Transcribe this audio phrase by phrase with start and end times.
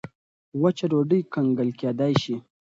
[0.61, 2.35] وچه ډوډۍ کنګل کېدای شي.